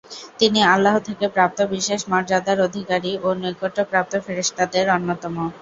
[0.39, 5.35] তিনি আল্লাহ থেকে প্রাপ্ত বিশেষ মর্যাদার অধিকারী ও নৈকট্যপ্রাপ্ত ফেরেশতাদের অন্যতম।